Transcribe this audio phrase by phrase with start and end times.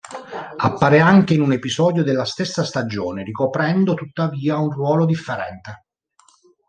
[0.57, 5.85] Appare anche in un episodio della sesta stagione, ricoprendo tuttavia un ruolo differente.